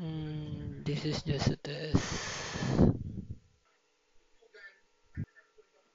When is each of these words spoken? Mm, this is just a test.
Mm, 0.00 0.84
this 0.84 1.04
is 1.04 1.22
just 1.22 1.48
a 1.48 1.56
test. 1.56 2.13